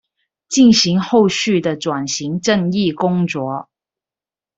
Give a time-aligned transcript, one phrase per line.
[0.49, 3.69] 進行後續的轉型正義工作